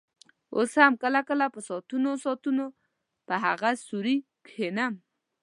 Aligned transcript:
اوس 0.55 0.71
هم 0.81 0.93
کله 1.03 1.21
کله 1.29 1.45
په 1.53 1.59
ساعتونو 1.67 2.11
ساعتونو 2.23 2.65
په 3.27 3.35
هغه 3.45 3.69
سوري 3.87 4.17
کښېنم. 4.45 4.93